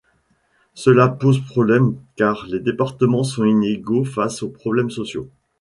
[0.73, 5.29] Cela pose problème car les départements sont inégaux face aux problèmes sociaux.